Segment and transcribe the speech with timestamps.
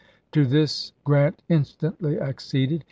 [0.31, 2.79] To this Grant instantly acceded.